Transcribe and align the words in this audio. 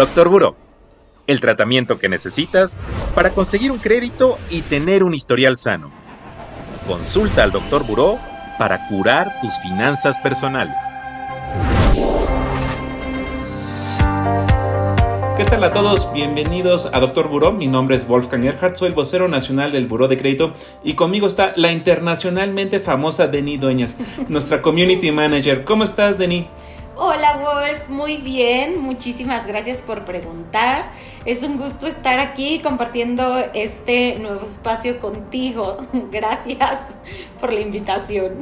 Doctor 0.00 0.30
Buró, 0.30 0.56
el 1.26 1.40
tratamiento 1.40 1.98
que 1.98 2.08
necesitas 2.08 2.82
para 3.14 3.32
conseguir 3.32 3.70
un 3.70 3.76
crédito 3.76 4.38
y 4.48 4.62
tener 4.62 5.04
un 5.04 5.12
historial 5.12 5.58
sano. 5.58 5.90
Consulta 6.86 7.42
al 7.42 7.52
Doctor 7.52 7.84
Buró 7.86 8.18
para 8.58 8.88
curar 8.88 9.42
tus 9.42 9.58
finanzas 9.58 10.18
personales. 10.20 10.82
¿Qué 15.36 15.44
tal 15.44 15.62
a 15.64 15.72
todos? 15.72 16.10
Bienvenidos 16.14 16.88
a 16.94 16.98
Doctor 16.98 17.28
Buró. 17.28 17.52
Mi 17.52 17.66
nombre 17.66 17.94
es 17.94 18.08
Wolfgang 18.08 18.46
Erhardt, 18.46 18.76
soy 18.76 18.88
el 18.88 18.94
vocero 18.94 19.28
nacional 19.28 19.70
del 19.70 19.86
Buró 19.86 20.08
de 20.08 20.16
Crédito 20.16 20.54
y 20.82 20.94
conmigo 20.94 21.26
está 21.26 21.52
la 21.56 21.72
internacionalmente 21.72 22.80
famosa 22.80 23.26
Deni 23.26 23.58
Dueñas, 23.58 23.98
nuestra 24.28 24.62
community 24.62 25.12
manager. 25.12 25.64
¿Cómo 25.64 25.84
estás, 25.84 26.16
Deni? 26.16 26.48
Hola 27.02 27.40
Wolf, 27.42 27.88
muy 27.88 28.18
bien, 28.18 28.78
muchísimas 28.78 29.46
gracias 29.46 29.80
por 29.80 30.04
preguntar. 30.04 30.92
Es 31.24 31.42
un 31.42 31.56
gusto 31.56 31.86
estar 31.86 32.20
aquí 32.20 32.58
compartiendo 32.58 33.38
este 33.54 34.18
nuevo 34.18 34.44
espacio 34.44 35.00
contigo. 35.00 35.78
Gracias 36.12 36.78
por 37.40 37.54
la 37.54 37.60
invitación. 37.60 38.32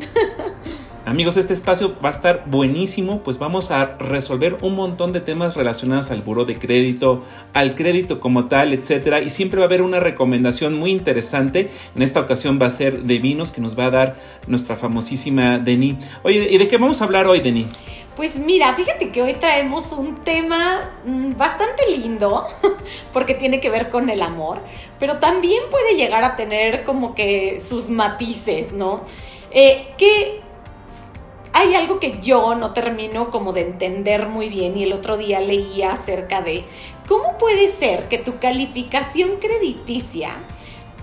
Amigos, 1.05 1.37
este 1.37 1.55
espacio 1.55 1.95
va 2.05 2.09
a 2.09 2.11
estar 2.11 2.45
buenísimo, 2.51 3.23
pues 3.23 3.39
vamos 3.39 3.71
a 3.71 3.97
resolver 3.97 4.59
un 4.61 4.75
montón 4.75 5.13
de 5.13 5.21
temas 5.21 5.55
relacionados 5.55 6.11
al 6.11 6.21
buro 6.23 6.45
de 6.45 6.59
crédito, 6.59 7.25
al 7.55 7.77
crédito 7.77 8.19
como 8.19 8.47
tal, 8.47 8.73
etcétera, 8.73 9.23
y 9.23 9.31
siempre 9.31 9.59
va 9.61 9.65
a 9.65 9.69
haber 9.69 9.83
una 9.83 10.01
recomendación 10.01 10.75
muy 10.75 10.91
interesante. 10.91 11.71
En 11.95 12.03
esta 12.03 12.21
ocasión 12.21 12.59
va 12.61 12.67
a 12.67 12.71
ser 12.71 13.05
de 13.05 13.21
vinos 13.21 13.53
que 13.53 13.61
nos 13.61 13.79
va 13.79 13.87
a 13.87 13.91
dar 13.91 14.17
nuestra 14.49 14.75
famosísima 14.75 15.61
Denis. 15.61 15.97
Oye, 16.25 16.49
¿y 16.51 16.59
de 16.59 16.67
qué 16.69 16.77
vamos 16.77 17.01
a 17.01 17.05
hablar 17.05 17.27
hoy, 17.27 17.41
Denis? 17.41 17.69
Pues 18.19 18.37
mira, 18.41 18.75
fíjate 18.75 19.13
que 19.13 19.23
hoy 19.23 19.35
traemos 19.35 19.93
un 19.93 20.17
tema 20.25 20.91
mm, 21.05 21.37
bastante 21.37 21.85
lindo 21.89 22.49
porque 23.13 23.35
tiene 23.35 23.61
que 23.61 23.71
ver 23.71 23.91
con 23.91 24.11
el 24.11 24.23
amor, 24.23 24.61
pero 24.99 25.19
también 25.19 25.63
puede 25.71 25.95
llegar 25.95 26.25
a 26.25 26.35
tener 26.35 26.83
como 26.83 27.15
que 27.15 27.61
sus 27.61 27.91
matices, 27.91 28.73
¿no? 28.73 29.03
Eh, 29.53 29.95
que 29.99 30.41
hay 31.53 31.77
algo 31.77 32.01
que 32.01 32.19
yo 32.21 32.57
no 32.57 32.73
termino 32.73 33.31
como 33.31 33.53
de 33.53 33.61
entender 33.61 34.27
muy 34.27 34.49
bien 34.49 34.77
y 34.77 34.83
el 34.83 34.95
otro 34.95 35.17
día 35.17 35.39
leía 35.39 35.93
acerca 35.93 36.41
de 36.43 36.65
cómo 37.07 37.39
puede 37.39 37.69
ser 37.69 38.09
que 38.09 38.19
tu 38.19 38.41
calificación 38.41 39.37
crediticia 39.37 40.31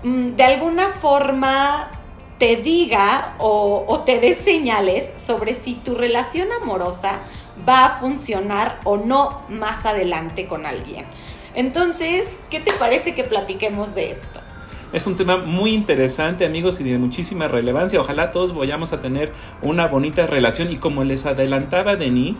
mm, 0.02 0.36
de 0.36 0.44
alguna 0.44 0.90
forma 0.90 1.95
te 2.38 2.56
diga 2.56 3.34
o, 3.38 4.02
te 4.04 4.18
dé 4.18 4.34
señales 4.34 5.12
sobre 5.16 5.54
si 5.54 5.74
tu 5.74 5.94
relación 5.94 6.48
amorosa 6.52 7.20
va 7.66 7.86
a 7.86 7.98
funcionar 7.98 8.80
o 8.84 8.96
no 8.96 9.40
más 9.48 9.86
adelante 9.86 10.46
con 10.46 10.66
alguien. 10.66 11.06
Entonces, 11.54 12.38
¿qué 12.50 12.60
te 12.60 12.72
parece 12.74 13.14
que 13.14 13.24
platiquemos 13.24 13.94
de 13.94 14.10
esto? 14.10 14.40
Es 14.92 15.06
un 15.06 15.16
tema 15.16 15.38
muy 15.38 15.72
interesante, 15.72 16.44
amigos, 16.44 16.80
y 16.80 16.84
de 16.84 16.98
muchísima 16.98 17.48
relevancia. 17.48 18.00
Ojalá 18.00 18.30
todos 18.30 18.54
vayamos 18.54 18.92
a 18.92 19.00
tener 19.00 19.32
una 19.62 19.88
bonita 19.88 20.26
relación. 20.26 20.70
Y 20.70 20.76
como 20.76 21.02
les 21.02 21.26
adelantaba 21.26 21.96
Denis, 21.96 22.36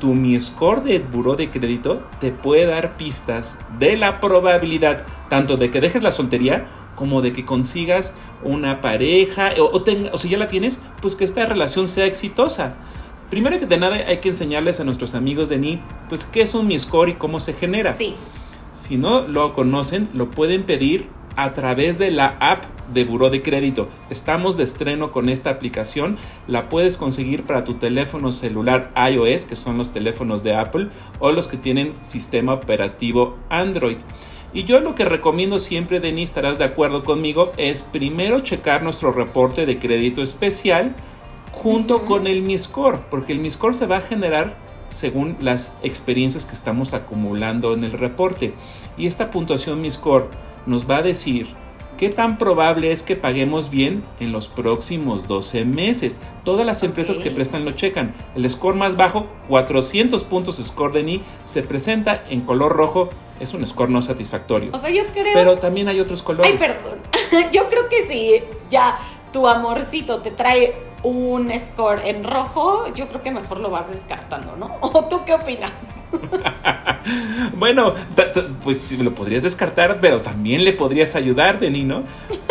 tu 0.00 0.14
Mi 0.14 0.38
Score 0.40 0.82
de 0.82 0.98
Buró 0.98 1.36
de 1.36 1.50
Crédito 1.50 2.02
te 2.20 2.32
puede 2.32 2.66
dar 2.66 2.96
pistas 2.96 3.58
de 3.78 3.96
la 3.96 4.20
probabilidad 4.20 5.04
tanto 5.28 5.56
de 5.56 5.70
que 5.70 5.80
dejes 5.80 6.02
la 6.02 6.10
soltería 6.10 6.66
como 6.94 7.22
de 7.22 7.32
que 7.32 7.44
consigas 7.44 8.14
una 8.42 8.80
pareja 8.80 9.50
o, 9.58 9.82
o 10.12 10.16
si 10.16 10.28
ya 10.28 10.38
la 10.38 10.48
tienes, 10.48 10.82
pues 11.00 11.16
que 11.16 11.24
esta 11.24 11.46
relación 11.46 11.88
sea 11.88 12.06
exitosa. 12.06 12.74
Primero 13.30 13.58
que 13.58 13.66
de 13.66 13.78
nada 13.78 13.96
hay 13.96 14.18
que 14.18 14.28
enseñarles 14.28 14.80
a 14.80 14.84
nuestros 14.84 15.14
amigos 15.14 15.48
de 15.48 15.58
Ni, 15.58 15.80
pues 16.08 16.24
qué 16.24 16.42
es 16.42 16.54
un 16.54 16.66
Mi 16.66 16.78
Score 16.78 17.10
y 17.10 17.14
cómo 17.14 17.40
se 17.40 17.54
genera. 17.54 17.92
Sí. 17.92 18.14
Si 18.72 18.96
no 18.96 19.22
lo 19.22 19.54
conocen, 19.54 20.08
lo 20.14 20.30
pueden 20.30 20.64
pedir 20.64 21.08
a 21.36 21.52
través 21.52 21.98
de 21.98 22.10
la 22.10 22.36
app 22.40 22.64
de 22.92 23.04
Buró 23.04 23.30
de 23.30 23.42
Crédito. 23.42 23.88
Estamos 24.10 24.56
de 24.56 24.64
estreno 24.64 25.10
con 25.10 25.28
esta 25.28 25.50
aplicación. 25.50 26.18
La 26.46 26.68
puedes 26.68 26.96
conseguir 26.96 27.44
para 27.44 27.64
tu 27.64 27.74
teléfono 27.74 28.30
celular 28.30 28.92
iOS, 28.96 29.46
que 29.46 29.56
son 29.56 29.78
los 29.78 29.92
teléfonos 29.92 30.42
de 30.42 30.54
Apple, 30.54 30.88
o 31.18 31.32
los 31.32 31.48
que 31.48 31.56
tienen 31.56 31.94
sistema 32.02 32.52
operativo 32.52 33.38
Android. 33.48 33.98
Y 34.54 34.62
yo 34.62 34.78
lo 34.78 34.94
que 34.94 35.04
recomiendo 35.04 35.58
siempre, 35.58 35.98
Denis, 35.98 36.30
estarás 36.30 36.58
de 36.58 36.64
acuerdo 36.64 37.02
conmigo, 37.02 37.52
es 37.56 37.82
primero 37.82 38.38
checar 38.38 38.84
nuestro 38.84 39.10
reporte 39.10 39.66
de 39.66 39.80
crédito 39.80 40.22
especial 40.22 40.94
junto 41.50 42.04
con 42.04 42.28
el 42.28 42.40
MISCOR, 42.40 43.00
porque 43.10 43.32
el 43.32 43.40
MISCOR 43.40 43.74
se 43.74 43.86
va 43.86 43.96
a 43.96 44.00
generar 44.00 44.56
según 44.90 45.36
las 45.40 45.76
experiencias 45.82 46.46
que 46.46 46.54
estamos 46.54 46.94
acumulando 46.94 47.74
en 47.74 47.82
el 47.82 47.92
reporte. 47.92 48.54
Y 48.96 49.08
esta 49.08 49.32
puntuación 49.32 49.80
MISCOR 49.80 50.30
nos 50.66 50.88
va 50.88 50.98
a 50.98 51.02
decir 51.02 51.48
qué 51.96 52.08
tan 52.08 52.38
probable 52.38 52.92
es 52.92 53.02
que 53.02 53.16
paguemos 53.16 53.70
bien 53.70 54.04
en 54.20 54.30
los 54.30 54.46
próximos 54.46 55.26
12 55.26 55.64
meses. 55.64 56.20
Todas 56.44 56.64
las 56.64 56.84
empresas 56.84 57.18
que 57.18 57.32
prestan 57.32 57.64
lo 57.64 57.72
checan. 57.72 58.14
El 58.36 58.48
score 58.48 58.76
más 58.76 58.96
bajo, 58.96 59.26
400 59.48 60.22
puntos 60.24 60.62
score 60.64 60.92
de 60.92 61.02
NI, 61.02 61.22
se 61.42 61.62
presenta 61.62 62.24
en 62.28 62.42
color 62.42 62.76
rojo. 62.76 63.10
Es 63.40 63.52
un 63.54 63.66
score 63.66 63.90
no 63.90 64.00
satisfactorio. 64.02 64.70
O 64.72 64.78
sea, 64.78 64.90
yo 64.90 65.04
creo... 65.12 65.32
Pero 65.34 65.58
también 65.58 65.88
hay 65.88 66.00
otros 66.00 66.22
colores. 66.22 66.50
Ay, 66.50 66.58
perdón. 66.58 66.98
yo 67.52 67.68
creo 67.68 67.88
que 67.88 68.02
si 68.02 68.42
ya 68.70 68.98
tu 69.32 69.48
amorcito 69.48 70.20
te 70.20 70.30
trae 70.30 70.94
un 71.04 71.52
score 71.58 72.00
en 72.06 72.24
rojo, 72.24 72.92
yo 72.94 73.06
creo 73.08 73.22
que 73.22 73.30
mejor 73.30 73.60
lo 73.60 73.70
vas 73.70 73.90
descartando, 73.90 74.56
¿no? 74.56 74.76
¿O 74.80 75.04
tú 75.04 75.22
qué 75.24 75.34
opinas? 75.34 75.72
bueno, 77.56 77.94
pues 78.62 78.92
lo 78.98 79.14
podrías 79.14 79.42
descartar, 79.42 79.98
pero 80.00 80.22
también 80.22 80.64
le 80.64 80.72
podrías 80.72 81.14
ayudar, 81.14 81.60
Deni, 81.60 81.84
¿no? 81.84 82.04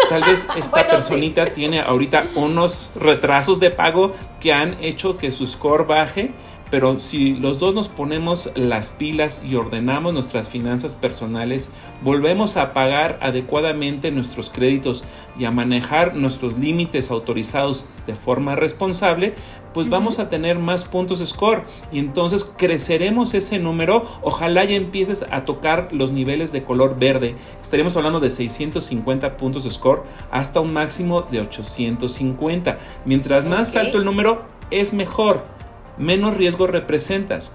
Tal 0.10 0.22
vez 0.22 0.46
esta 0.56 0.88
personita 0.88 1.46
tiene 1.46 1.82
ahorita 1.82 2.28
unos 2.36 2.92
retrasos 2.96 3.60
de 3.60 3.72
pago 3.72 4.14
que 4.40 4.54
han 4.54 4.78
hecho 4.84 5.18
que 5.18 5.32
su 5.32 5.48
score 5.48 5.88
baje 5.88 6.32
pero 6.74 7.00
si 7.00 7.36
los 7.36 7.60
dos 7.60 7.76
nos 7.76 7.88
ponemos 7.88 8.50
las 8.56 8.90
pilas 8.90 9.44
y 9.48 9.54
ordenamos 9.54 10.12
nuestras 10.12 10.50
finanzas 10.50 10.96
personales, 10.96 11.70
volvemos 12.02 12.58
a 12.58 12.74
pagar 12.74 13.20
adecuadamente 13.22 14.10
nuestros 14.10 14.50
créditos 14.50 15.04
y 15.38 15.46
a 15.46 15.52
manejar 15.52 16.16
nuestros 16.16 16.58
límites 16.58 17.12
autorizados 17.12 17.86
de 18.08 18.16
forma 18.16 18.56
responsable, 18.56 19.36
pues 19.72 19.88
vamos 19.88 20.18
a 20.18 20.30
tener 20.30 20.58
más 20.58 20.84
puntos 20.84 21.20
score 21.24 21.62
y 21.92 22.00
entonces 22.00 22.44
creceremos 22.58 23.36
ese 23.36 23.60
número. 23.60 24.08
Ojalá 24.24 24.66
ya 24.66 24.76
empieces 24.76 25.28
a 25.30 25.44
tocar 25.44 25.90
los 25.92 26.12
niveles 26.12 26.52
de 26.52 26.64
color 26.64 26.98
verde. 26.98 27.36
Estaríamos 27.62 27.96
hablando 27.98 28.20
de 28.20 28.32
650 28.32 29.38
puntos 29.38 29.72
score 29.72 30.06
hasta 30.32 30.60
un 30.60 30.74
máximo 30.74 31.22
de 31.22 31.40
850. 31.40 32.80
Mientras 33.06 33.46
más 33.46 33.76
alto 33.76 34.00
el 34.00 34.06
número, 34.06 34.42
es 34.72 34.92
mejor 34.92 35.54
menos 35.98 36.36
riesgo 36.36 36.68
representas. 36.68 37.54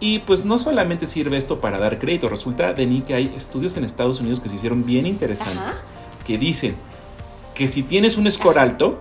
Y 0.00 0.20
pues 0.20 0.44
no 0.44 0.58
solamente 0.58 1.06
sirve 1.06 1.36
esto 1.36 1.60
para 1.60 1.78
dar 1.78 1.98
crédito, 1.98 2.28
resulta, 2.28 2.72
Denis, 2.72 3.04
que 3.04 3.14
hay 3.14 3.32
estudios 3.34 3.76
en 3.76 3.84
Estados 3.84 4.20
Unidos 4.20 4.40
que 4.40 4.48
se 4.48 4.54
hicieron 4.54 4.86
bien 4.86 5.06
interesantes, 5.06 5.84
que 6.24 6.38
dicen 6.38 6.76
que 7.54 7.66
si 7.66 7.82
tienes 7.82 8.16
un 8.16 8.30
score 8.30 8.60
alto, 8.60 9.00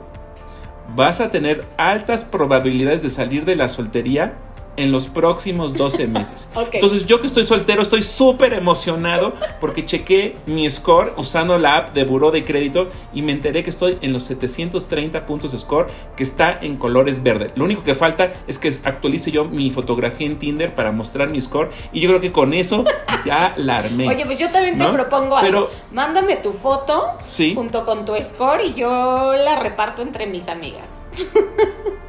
vas 0.96 1.20
a 1.20 1.30
tener 1.30 1.66
altas 1.78 2.26
probabilidades 2.26 3.04
de 3.04 3.10
salir 3.10 3.46
de 3.46 3.56
la 3.56 3.70
soltería 3.70 4.38
en 4.78 4.92
los 4.92 5.08
próximos 5.08 5.74
12 5.74 6.08
meses. 6.08 6.50
Entonces 6.72 7.06
yo 7.06 7.20
que 7.20 7.28
estoy 7.28 7.44
soltero 7.44 7.82
estoy 7.82 8.04
súper 8.04 8.54
emocionado 8.54 9.34
porque 9.60 9.86
chequé 9.86 10.38
mi 10.46 10.70
score 10.70 11.14
usando 11.18 11.58
la 11.58 11.78
app 11.78 11.94
de 11.94 12.06
Buró 12.06 12.32
de 12.32 12.44
Crédito 12.44 12.86
y 13.14 13.22
me 13.22 13.32
enteré 13.32 13.64
que 13.64 13.70
estoy 13.70 13.98
en 14.02 14.14
los 14.14 14.24
730 14.24 15.26
puntos 15.26 15.52
de 15.52 15.58
score 15.58 15.88
que 16.16 16.24
está 16.24 16.60
en 16.62 16.78
colores 16.78 17.22
verde. 17.24 17.52
Lo 17.56 17.66
único 17.66 17.84
que 17.84 17.96
falta 17.96 18.32
es 18.48 18.60
que 18.60 18.72
actualice 18.84 19.32
yo 19.32 19.46
mi 19.46 19.72
fotografía 19.72 20.28
en 20.28 20.38
Tinder 20.38 20.74
para 20.74 20.92
mostrar 20.92 21.30
mi 21.30 21.42
score 21.42 21.70
y 21.92 22.00
yo 22.00 22.10
creo 22.10 22.22
que 22.22 22.32
con 22.32 22.54
eso 22.54 22.84
ya 23.26 23.54
la 23.58 23.80
armé. 23.80 24.08
Oye, 24.08 24.26
pues 24.26 24.40
yo 24.40 24.50
también 24.50 24.78
te 24.78 24.88
propongo 24.88 25.38
algo. 25.38 25.70
Mándame 25.92 26.36
tu 26.38 26.54
foto 26.54 27.18
junto 27.56 27.86
con 27.86 28.06
tu 28.06 28.14
score 28.22 28.64
y 28.64 28.74
yo 28.74 29.34
la 29.34 29.60
reparto 29.60 30.02
entre 30.02 30.28
mis 30.28 30.48
amigas. 30.48 30.88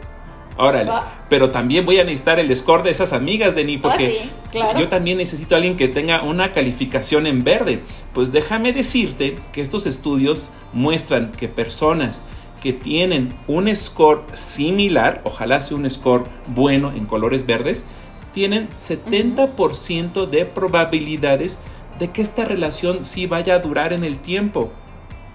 Órale. 0.58 0.90
Pero 1.28 1.50
también 1.50 1.87
voy 1.87 2.00
a 2.00 2.05
necesitar 2.05 2.40
el 2.40 2.55
score 2.55 2.82
de 2.82 2.90
esas 2.90 3.12
amigas 3.12 3.55
de 3.55 3.64
Ni, 3.64 3.78
porque 3.78 4.28
ah, 4.60 4.75
yo 4.76 4.88
también 4.88 5.19
necesito 5.19 5.55
a 5.55 5.58
alguien 5.58 5.76
que 5.76 5.87
tenga 5.87 6.22
una 6.22 6.50
calificación 6.50 7.28
en 7.28 7.44
verde. 7.44 7.84
Pues 8.12 8.32
déjame 8.32 8.72
decirte 8.72 9.37
que 9.52 9.60
estos 9.60 9.87
estudios 9.87 10.50
muestran 10.72 11.31
que 11.31 11.49
personas 11.49 12.26
que 12.60 12.72
tienen 12.72 13.37
un 13.46 13.75
score 13.75 14.25
similar, 14.32 15.20
ojalá 15.22 15.60
sea 15.60 15.76
un 15.76 15.88
score 15.88 16.25
bueno 16.49 16.90
en 16.90 17.06
colores 17.06 17.46
verdes, 17.46 17.87
tienen 18.32 18.69
70% 18.70 20.26
de 20.26 20.44
probabilidades 20.44 21.62
de 22.00 22.11
que 22.11 22.20
esta 22.20 22.44
relación 22.44 23.04
sí 23.04 23.26
vaya 23.26 23.54
a 23.54 23.58
durar 23.61 23.93
en 23.93 24.02
el 24.02 24.19
tiempo. 24.19 24.72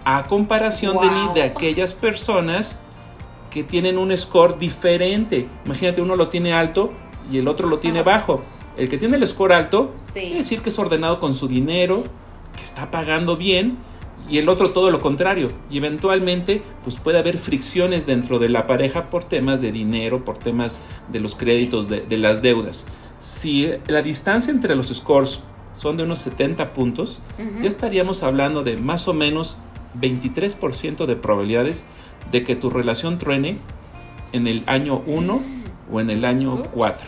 A 0.03 0.23
comparación 0.23 0.97
de, 0.99 1.39
de 1.39 1.43
aquellas 1.43 1.93
personas 1.93 2.83
que 3.53 3.63
tienen 3.63 3.99
un 3.99 4.17
score 4.17 4.57
diferente. 4.57 5.47
Imagínate, 5.65 6.01
uno 6.01 6.15
lo 6.15 6.27
tiene 6.29 6.53
alto 6.53 6.91
y 7.31 7.37
el 7.37 7.47
otro 7.47 7.67
lo 7.67 7.77
tiene 7.77 8.01
bajo. 8.01 8.41
El 8.75 8.89
que 8.89 8.97
tiene 8.97 9.17
el 9.17 9.27
score 9.27 9.53
alto, 9.53 9.93
quiere 10.11 10.37
decir 10.37 10.61
que 10.61 10.69
es 10.69 10.79
ordenado 10.79 11.19
con 11.19 11.35
su 11.35 11.47
dinero, 11.47 12.03
que 12.57 12.63
está 12.63 12.89
pagando 12.89 13.37
bien, 13.37 13.77
y 14.27 14.39
el 14.39 14.49
otro 14.49 14.71
todo 14.71 14.89
lo 14.89 14.99
contrario. 14.99 15.51
Y 15.69 15.77
eventualmente, 15.77 16.63
pues 16.81 16.95
puede 16.95 17.19
haber 17.19 17.37
fricciones 17.37 18.07
dentro 18.07 18.39
de 18.39 18.49
la 18.49 18.65
pareja 18.65 19.11
por 19.11 19.23
temas 19.23 19.61
de 19.61 19.71
dinero, 19.71 20.25
por 20.25 20.39
temas 20.39 20.81
de 21.11 21.19
los 21.19 21.35
créditos, 21.35 21.87
de, 21.87 22.17
las 22.17 22.41
deudas. 22.41 22.87
Si 23.19 23.69
la 23.85 24.01
distancia 24.01 24.51
entre 24.51 24.75
los 24.75 24.87
scores 24.87 25.41
son 25.73 25.97
de 25.97 26.03
unos 26.03 26.19
70 26.19 26.73
puntos, 26.73 27.21
ya 27.61 27.67
estaríamos 27.67 28.23
hablando 28.23 28.63
de 28.63 28.77
más 28.77 29.07
o 29.07 29.13
menos 29.13 29.57
23% 29.99 31.05
de 31.05 31.15
probabilidades 31.15 31.87
de 32.31 32.43
que 32.43 32.55
tu 32.55 32.69
relación 32.69 33.17
truene 33.17 33.57
en 34.31 34.47
el 34.47 34.63
año 34.65 35.03
1 35.05 35.41
o 35.91 35.99
en 35.99 36.09
el 36.09 36.25
año 36.25 36.63
4. 36.73 36.99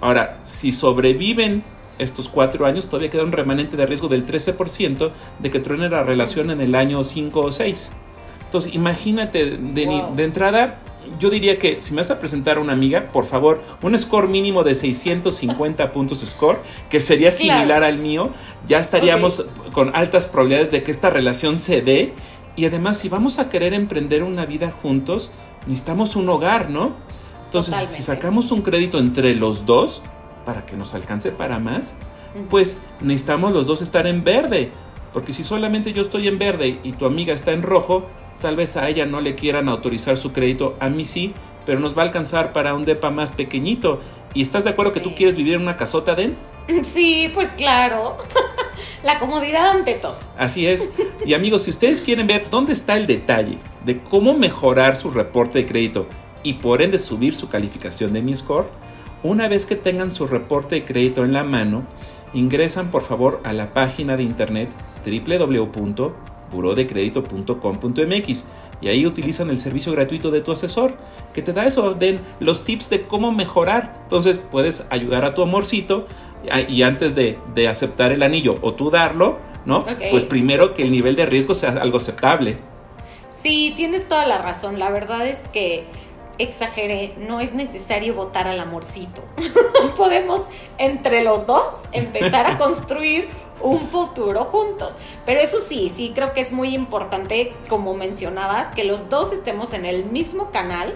Ahora, 0.00 0.40
si 0.44 0.72
sobreviven 0.72 1.62
estos 1.98 2.28
cuatro 2.28 2.66
años, 2.66 2.86
todavía 2.86 3.10
queda 3.10 3.24
un 3.24 3.32
remanente 3.32 3.76
de 3.76 3.86
riesgo 3.86 4.08
del 4.08 4.26
13% 4.26 5.10
de 5.38 5.50
que 5.50 5.60
truene 5.60 5.88
la 5.88 6.02
relación 6.02 6.50
en 6.50 6.60
el 6.60 6.74
año 6.74 7.02
5 7.02 7.40
o 7.40 7.52
6. 7.52 7.92
Entonces, 8.44 8.74
imagínate, 8.74 9.56
de, 9.56 10.04
de 10.14 10.24
entrada, 10.24 10.80
yo 11.18 11.30
diría 11.30 11.58
que 11.58 11.80
si 11.80 11.92
me 11.92 11.98
vas 11.98 12.10
a 12.10 12.18
presentar 12.18 12.58
a 12.58 12.60
una 12.60 12.72
amiga, 12.72 13.10
por 13.12 13.24
favor, 13.24 13.62
un 13.82 13.98
score 13.98 14.28
mínimo 14.28 14.64
de 14.64 14.74
650 14.74 15.92
puntos 15.92 16.20
score, 16.20 16.60
que 16.90 17.00
sería 17.00 17.32
similar 17.32 17.84
al 17.84 17.98
mío, 17.98 18.30
ya 18.66 18.78
estaríamos 18.78 19.46
con 19.72 19.94
altas 19.94 20.26
probabilidades 20.26 20.70
de 20.70 20.82
que 20.82 20.90
esta 20.90 21.10
relación 21.10 21.58
se 21.58 21.82
dé. 21.82 22.12
Y 22.56 22.64
además, 22.64 22.98
si 22.98 23.08
vamos 23.08 23.38
a 23.38 23.48
querer 23.50 23.74
emprender 23.74 24.22
una 24.22 24.46
vida 24.46 24.70
juntos, 24.82 25.30
necesitamos 25.66 26.16
un 26.16 26.28
hogar, 26.28 26.70
¿no? 26.70 26.92
Entonces, 27.44 27.74
si 27.88 28.02
sacamos 28.02 28.50
un 28.50 28.62
crédito 28.62 28.98
entre 28.98 29.34
los 29.34 29.66
dos, 29.66 30.02
para 30.46 30.64
que 30.64 30.76
nos 30.76 30.94
alcance 30.94 31.32
para 31.32 31.58
más, 31.58 31.96
pues 32.48 32.80
necesitamos 33.00 33.52
los 33.52 33.66
dos 33.66 33.82
estar 33.82 34.06
en 34.06 34.24
verde. 34.24 34.70
Porque 35.12 35.32
si 35.32 35.44
solamente 35.44 35.92
yo 35.92 36.02
estoy 36.02 36.28
en 36.28 36.38
verde 36.38 36.78
y 36.82 36.92
tu 36.92 37.04
amiga 37.04 37.34
está 37.34 37.52
en 37.52 37.62
rojo, 37.62 38.06
tal 38.40 38.56
vez 38.56 38.76
a 38.76 38.88
ella 38.88 39.06
no 39.06 39.20
le 39.20 39.34
quieran 39.34 39.68
autorizar 39.68 40.16
su 40.16 40.32
crédito, 40.32 40.76
a 40.80 40.88
mí 40.88 41.04
sí, 41.04 41.34
pero 41.64 41.80
nos 41.80 41.96
va 41.96 42.02
a 42.02 42.04
alcanzar 42.06 42.52
para 42.52 42.74
un 42.74 42.84
depa 42.84 43.10
más 43.10 43.32
pequeñito. 43.32 44.00
¿Y 44.34 44.42
estás 44.42 44.64
de 44.64 44.70
acuerdo 44.70 44.92
que 44.92 45.00
tú 45.00 45.14
quieres 45.14 45.36
vivir 45.36 45.54
en 45.54 45.62
una 45.62 45.76
casota, 45.76 46.14
Den? 46.14 46.36
Sí, 46.84 47.30
pues 47.34 47.48
claro. 47.48 48.16
La 49.02 49.18
comodidad 49.18 49.70
ante 49.70 49.94
todo. 49.94 50.16
Así 50.36 50.66
es. 50.66 50.94
Y 51.24 51.34
amigos, 51.34 51.62
si 51.62 51.70
ustedes 51.70 52.00
quieren 52.02 52.26
ver 52.26 52.48
dónde 52.50 52.72
está 52.72 52.96
el 52.96 53.06
detalle 53.06 53.58
de 53.84 54.00
cómo 54.00 54.36
mejorar 54.36 54.96
su 54.96 55.10
reporte 55.10 55.60
de 55.60 55.66
crédito 55.66 56.06
y 56.42 56.54
por 56.54 56.82
ende 56.82 56.98
subir 56.98 57.34
su 57.34 57.48
calificación 57.48 58.12
de 58.12 58.22
mi 58.22 58.36
score, 58.36 58.66
una 59.22 59.48
vez 59.48 59.66
que 59.66 59.76
tengan 59.76 60.10
su 60.10 60.26
reporte 60.26 60.76
de 60.76 60.84
crédito 60.84 61.24
en 61.24 61.32
la 61.32 61.42
mano, 61.42 61.84
ingresan 62.34 62.90
por 62.90 63.02
favor 63.02 63.40
a 63.44 63.52
la 63.52 63.72
página 63.72 64.16
de 64.16 64.22
internet 64.22 64.68
www.burodecredito.com.mx 66.50 68.46
y 68.80 68.88
ahí 68.88 69.06
utilizan 69.06 69.50
el 69.50 69.58
servicio 69.58 69.92
gratuito 69.92 70.30
de 70.30 70.40
tu 70.40 70.52
asesor 70.52 70.96
que 71.32 71.42
te 71.42 71.52
da 71.52 71.66
eso, 71.66 71.94
den 71.94 72.20
los 72.40 72.64
tips 72.64 72.90
de 72.90 73.06
cómo 73.06 73.32
mejorar. 73.32 74.00
Entonces 74.02 74.38
puedes 74.38 74.86
ayudar 74.90 75.24
a 75.24 75.34
tu 75.34 75.42
amorcito 75.42 76.06
y 76.68 76.82
antes 76.82 77.14
de, 77.14 77.38
aceptar 77.68 78.12
el 78.12 78.22
anillo 78.22 78.58
o 78.62 78.74
tú 78.74 78.90
darlo, 78.90 79.38
¿no? 79.64 79.86
Pues 80.10 80.24
primero 80.24 80.74
que 80.74 80.82
el 80.82 80.92
nivel 80.92 81.16
de 81.16 81.26
riesgo 81.26 81.54
sea 81.54 81.70
algo 81.70 81.96
aceptable. 81.96 82.58
Sí, 83.28 83.72
tienes 83.76 84.08
toda 84.08 84.26
la 84.26 84.38
razón. 84.38 84.78
La 84.78 84.90
verdad 84.90 85.26
es 85.26 85.46
que 85.52 85.84
exageré, 86.38 87.14
no 87.18 87.40
es 87.40 87.54
necesario 87.54 88.14
votar 88.14 88.46
al 88.46 88.60
amorcito. 88.60 89.22
Podemos 89.96 90.48
entre 90.78 91.24
los 91.24 91.46
dos 91.46 91.84
empezar 91.92 92.46
a 92.46 92.58
construir 92.58 93.28
un 93.60 93.88
futuro 93.88 94.44
juntos. 94.44 94.94
Pero 95.24 95.40
eso 95.40 95.58
sí, 95.58 95.90
sí 95.94 96.12
creo 96.14 96.32
que 96.32 96.40
es 96.40 96.52
muy 96.52 96.74
importante, 96.74 97.54
como 97.68 97.94
mencionabas, 97.94 98.68
que 98.68 98.84
los 98.84 99.08
dos 99.08 99.32
estemos 99.32 99.72
en 99.72 99.84
el 99.86 100.04
mismo 100.04 100.50
canal, 100.50 100.94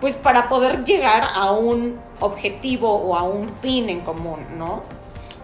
pues 0.00 0.16
para 0.16 0.48
poder 0.48 0.84
llegar 0.84 1.28
a 1.34 1.52
un 1.52 1.98
objetivo 2.20 2.92
o 2.92 3.16
a 3.16 3.22
un 3.22 3.48
fin 3.48 3.88
en 3.88 4.00
común, 4.00 4.40
¿no? 4.56 4.82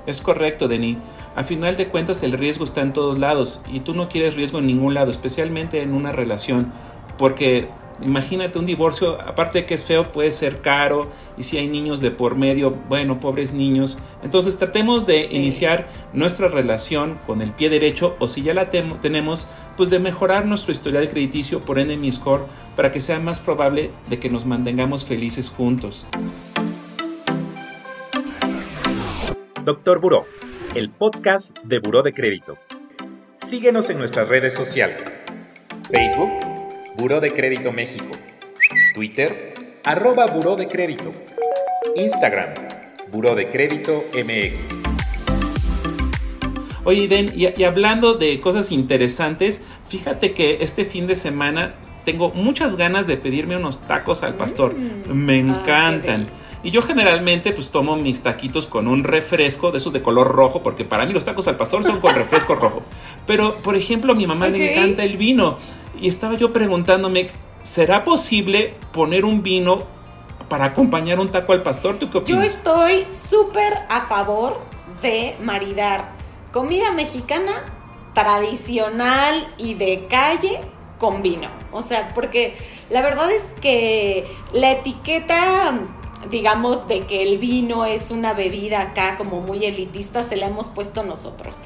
Es 0.06 0.20
correcto, 0.20 0.68
Denis. 0.68 0.96
A 1.36 1.44
final 1.44 1.76
de 1.76 1.88
cuentas 1.88 2.22
el 2.24 2.32
riesgo 2.32 2.64
está 2.64 2.80
en 2.80 2.92
todos 2.92 3.18
lados 3.18 3.60
y 3.70 3.80
tú 3.80 3.94
no 3.94 4.08
quieres 4.08 4.34
riesgo 4.34 4.58
en 4.58 4.66
ningún 4.66 4.94
lado, 4.94 5.10
especialmente 5.10 5.82
en 5.82 5.94
una 5.94 6.10
relación, 6.10 6.72
porque 7.16 7.68
Imagínate 8.00 8.58
un 8.58 8.66
divorcio, 8.66 9.20
aparte 9.20 9.58
de 9.58 9.66
que 9.66 9.74
es 9.74 9.84
feo, 9.84 10.04
puede 10.12 10.30
ser 10.30 10.60
caro 10.60 11.10
y 11.36 11.42
si 11.42 11.58
hay 11.58 11.66
niños 11.66 12.00
de 12.00 12.10
por 12.10 12.36
medio, 12.36 12.70
bueno, 12.88 13.18
pobres 13.18 13.52
niños. 13.52 13.98
Entonces 14.22 14.56
tratemos 14.56 15.06
de 15.06 15.26
iniciar 15.32 15.88
nuestra 16.12 16.48
relación 16.48 17.18
con 17.26 17.42
el 17.42 17.50
pie 17.52 17.70
derecho 17.70 18.16
o 18.20 18.28
si 18.28 18.42
ya 18.42 18.54
la 18.54 18.70
tenemos, 18.70 19.48
pues 19.76 19.90
de 19.90 19.98
mejorar 19.98 20.46
nuestro 20.46 20.72
historial 20.72 21.08
crediticio 21.08 21.64
por 21.64 21.78
Enemy 21.78 22.12
Score 22.12 22.46
para 22.76 22.92
que 22.92 23.00
sea 23.00 23.18
más 23.18 23.40
probable 23.40 23.90
de 24.08 24.18
que 24.20 24.30
nos 24.30 24.46
mantengamos 24.46 25.04
felices 25.04 25.48
juntos. 25.48 26.06
Doctor 29.64 30.00
Buró, 30.00 30.24
el 30.74 30.90
podcast 30.90 31.58
de 31.64 31.80
Buró 31.80 32.02
de 32.02 32.14
Crédito. 32.14 32.58
Síguenos 33.36 33.90
en 33.90 33.98
nuestras 33.98 34.28
redes 34.28 34.54
sociales. 34.54 35.18
Facebook 35.90 36.57
Buró 36.98 37.20
de 37.20 37.30
Crédito 37.30 37.70
México. 37.70 38.10
Twitter, 38.92 39.54
arroba 39.84 40.26
Buró 40.26 40.56
de 40.56 40.66
Crédito. 40.66 41.12
Instagram, 41.94 42.54
Buró 43.12 43.36
de 43.36 43.48
Crédito 43.50 44.04
MX. 44.14 44.54
Oye, 46.82 47.06
Den, 47.06 47.30
y, 47.36 47.62
hablando 47.62 48.14
de 48.14 48.40
cosas 48.40 48.72
interesantes, 48.72 49.64
fíjate 49.86 50.32
que 50.32 50.58
este 50.60 50.84
fin 50.84 51.06
de 51.06 51.14
semana 51.14 51.76
tengo 52.04 52.30
muchas 52.30 52.74
ganas 52.74 53.06
de 53.06 53.16
pedirme 53.16 53.56
unos 53.56 53.78
tacos 53.86 54.24
al 54.24 54.34
pastor. 54.34 54.74
Mm. 54.74 55.12
Me 55.12 55.34
ah, 55.34 55.36
encantan. 55.36 56.26
Y 56.62 56.70
yo 56.70 56.82
generalmente 56.82 57.52
pues 57.52 57.70
tomo 57.70 57.96
mis 57.96 58.22
taquitos 58.22 58.66
con 58.66 58.88
un 58.88 59.04
refresco 59.04 59.70
de 59.70 59.78
esos 59.78 59.92
de 59.92 60.02
color 60.02 60.28
rojo, 60.28 60.62
porque 60.62 60.84
para 60.84 61.06
mí 61.06 61.12
los 61.12 61.24
tacos 61.24 61.46
al 61.48 61.56
pastor 61.56 61.84
son 61.84 62.00
con 62.00 62.14
refresco 62.14 62.54
rojo. 62.54 62.82
Pero, 63.26 63.62
por 63.62 63.76
ejemplo, 63.76 64.12
a 64.12 64.14
mi 64.16 64.26
mamá 64.26 64.48
le 64.48 64.72
encanta 64.72 65.04
el 65.04 65.16
vino 65.16 65.58
y 66.00 66.08
estaba 66.08 66.34
yo 66.34 66.52
preguntándome, 66.52 67.30
¿será 67.62 68.04
posible 68.04 68.74
poner 68.92 69.24
un 69.24 69.42
vino 69.42 69.84
para 70.48 70.66
acompañar 70.66 71.20
un 71.20 71.30
taco 71.30 71.52
al 71.52 71.62
pastor? 71.62 71.98
¿Tú 71.98 72.10
qué 72.10 72.18
opinas? 72.18 72.40
Yo 72.40 72.48
estoy 72.48 73.06
súper 73.12 73.74
a 73.88 74.02
favor 74.02 74.60
de 75.02 75.36
maridar 75.42 76.12
comida 76.52 76.90
mexicana 76.92 77.52
tradicional 78.14 79.46
y 79.58 79.74
de 79.74 80.06
calle 80.08 80.60
con 80.98 81.22
vino. 81.22 81.48
O 81.70 81.82
sea, 81.82 82.12
porque 82.14 82.56
la 82.90 83.02
verdad 83.02 83.30
es 83.30 83.54
que 83.60 84.26
la 84.52 84.72
etiqueta 84.72 85.74
digamos, 86.30 86.88
de 86.88 87.06
que 87.06 87.22
el 87.22 87.38
vino 87.38 87.84
es 87.84 88.10
una 88.10 88.32
bebida 88.32 88.80
acá 88.80 89.16
como 89.16 89.40
muy 89.40 89.64
elitista, 89.64 90.22
se 90.22 90.36
la 90.36 90.46
hemos 90.46 90.68
puesto 90.68 91.02
nosotros. 91.02 91.56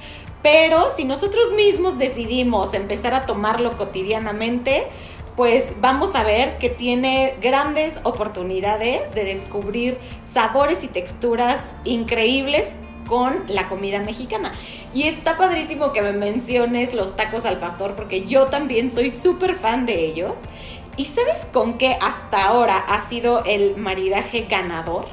Pero 0.43 0.91
si 0.91 1.05
nosotros 1.05 1.53
mismos 1.53 1.99
decidimos 1.99 2.75
empezar 2.75 3.15
a 3.15 3.27
tomarlo 3.27 3.77
cotidianamente, 3.77 4.89
pues 5.37 5.75
vamos 5.81 6.15
a 6.15 6.25
ver 6.25 6.59
que 6.59 6.69
tiene 6.69 7.37
grandes 7.41 8.01
oportunidades 8.03 9.15
de 9.15 9.25
descubrir 9.25 9.99
sabores 10.25 10.85
y 10.85 10.89
texturas 10.89 11.75
increíbles 11.85 12.77
con 13.07 13.45
la 13.49 13.69
comida 13.69 14.01
mexicana. 14.01 14.53
Y 14.95 15.05
está 15.05 15.37
padrísimo 15.37 15.93
que 15.93 16.03
me 16.03 16.13
menciones 16.13 16.93
los 16.93 17.17
tacos 17.17 17.45
al 17.45 17.59
pastor 17.59 17.95
porque 17.95 18.25
yo 18.25 18.47
también 18.47 18.91
soy 18.91 19.11
súper 19.11 19.55
fan 19.55 19.87
de 19.87 20.05
ellos. 20.05 20.41
¿Y 20.97 21.07
sabes 21.07 21.47
con 21.53 21.79
qué 21.79 21.97
hasta 22.01 22.45
ahora 22.45 22.77
ha 22.77 23.01
sido 23.01 23.43
el 23.45 23.77
maridaje 23.77 24.47
ganador? 24.49 25.07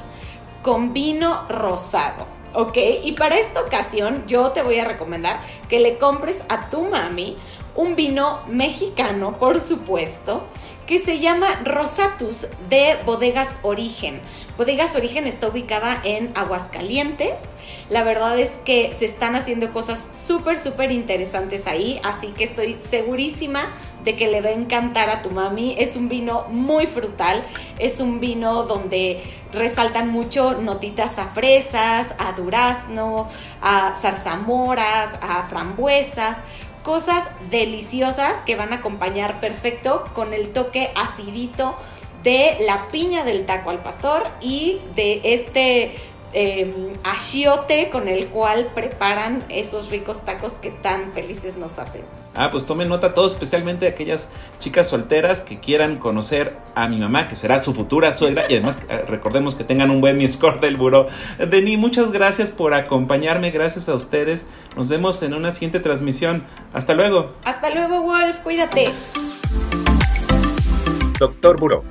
Con 0.61 0.93
vino 0.93 1.45
rosado. 1.47 2.39
¿ok? 2.53 2.77
Y 3.03 3.13
para 3.13 3.37
esta 3.37 3.61
ocasión 3.61 4.23
yo 4.27 4.51
te 4.51 4.61
voy 4.61 4.79
a 4.79 4.85
recomendar 4.85 5.39
que 5.69 5.79
le 5.79 5.97
compres 5.97 6.43
a 6.49 6.69
tu 6.69 6.83
mami 6.83 7.37
un 7.79 7.95
vino 7.95 8.41
mexicano, 8.45 9.39
por 9.39 9.61
supuesto, 9.61 10.43
que 10.85 10.99
se 10.99 11.19
llama 11.19 11.47
Rosatus 11.63 12.47
de 12.67 12.97
Bodegas 13.05 13.59
Origen. 13.61 14.19
Bodegas 14.57 14.97
Origen 14.97 15.27
está 15.27 15.47
ubicada 15.47 16.01
en 16.03 16.31
Aguascalientes. 16.35 17.55
La 17.89 18.03
verdad 18.03 18.37
es 18.37 18.59
que 18.65 18.91
se 18.91 19.05
están 19.05 19.37
haciendo 19.37 19.71
cosas 19.71 20.25
súper, 20.27 20.59
súper 20.59 20.91
interesantes 20.91 21.67
ahí, 21.67 22.01
así 22.03 22.33
que 22.33 22.43
estoy 22.43 22.73
segurísima 22.73 23.71
de 24.03 24.17
que 24.17 24.27
le 24.27 24.41
va 24.41 24.49
a 24.49 24.53
encantar 24.53 25.09
a 25.09 25.21
tu 25.21 25.31
mami. 25.31 25.75
Es 25.77 25.95
un 25.95 26.09
vino 26.09 26.47
muy 26.49 26.85
frutal, 26.85 27.45
es 27.77 28.01
un 28.01 28.19
vino 28.19 28.63
donde 28.63 29.23
resaltan 29.53 30.09
mucho 30.09 30.55
notitas 30.55 31.17
a 31.17 31.27
fresas, 31.27 32.13
a 32.17 32.33
durazno, 32.33 33.27
a 33.61 33.93
zarzamoras, 33.95 35.17
a 35.21 35.47
frambuesas 35.47 36.37
cosas 36.83 37.23
deliciosas 37.49 38.41
que 38.45 38.55
van 38.55 38.73
a 38.73 38.77
acompañar 38.77 39.39
perfecto 39.39 40.05
con 40.13 40.33
el 40.33 40.49
toque 40.49 40.91
acidito 40.95 41.75
de 42.23 42.57
la 42.65 42.87
piña 42.89 43.23
del 43.23 43.45
taco 43.45 43.69
al 43.69 43.81
pastor 43.81 44.27
y 44.41 44.81
de 44.95 45.21
este 45.23 45.95
eh, 46.33 46.93
achiote 47.03 47.89
con 47.89 48.07
el 48.07 48.27
cual 48.27 48.71
preparan 48.73 49.43
esos 49.49 49.89
ricos 49.89 50.25
tacos 50.25 50.53
que 50.53 50.71
tan 50.71 51.11
felices 51.13 51.57
nos 51.57 51.79
hacen. 51.79 52.03
Ah, 52.35 52.51
pues 52.51 52.65
tomen 52.65 52.87
nota 52.87 53.13
todos, 53.13 53.33
especialmente 53.33 53.87
aquellas 53.87 54.31
chicas 54.59 54.87
solteras 54.87 55.41
que 55.41 55.59
quieran 55.59 55.97
conocer 55.97 56.55
a 56.75 56.87
mi 56.87 56.97
mamá, 56.97 57.27
que 57.27 57.35
será 57.35 57.59
su 57.59 57.73
futura 57.73 58.11
suegra, 58.11 58.43
y 58.47 58.53
además 58.53 58.77
eh, 58.87 59.03
recordemos 59.07 59.55
que 59.55 59.63
tengan 59.63 59.89
un 59.89 59.99
buen 59.99 60.25
score 60.29 60.59
del 60.59 60.77
buró. 60.77 61.07
Deni, 61.37 61.75
muchas 61.75 62.11
gracias 62.11 62.51
por 62.51 62.73
acompañarme, 62.73 63.51
gracias 63.51 63.89
a 63.89 63.95
ustedes. 63.95 64.47
Nos 64.75 64.87
vemos 64.89 65.21
en 65.23 65.33
una 65.33 65.51
siguiente 65.51 65.79
transmisión. 65.79 66.45
Hasta 66.71 66.93
luego. 66.93 67.33
Hasta 67.43 67.71
luego, 67.71 68.03
Wolf, 68.03 68.39
cuídate. 68.39 68.89
Doctor 71.19 71.59
Buró, 71.59 71.83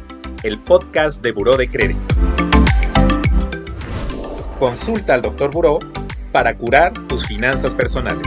el 0.43 0.59
podcast 0.59 1.23
de 1.23 1.33
Buró 1.33 1.57
de 1.57 1.69
Crédito. 1.69 2.28
Consulta 4.59 5.15
al 5.15 5.23
Doctor 5.23 5.51
Buró 5.53 5.79
para 6.33 6.57
curar 6.57 6.93
tus 7.07 7.27
finanzas 7.27 7.75
personales. 7.75 8.27